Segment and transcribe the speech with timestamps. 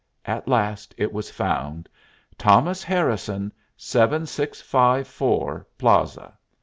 [0.25, 1.87] At last it was found
[2.35, 6.33] "Thomas Harrison, seven six five four Plaza."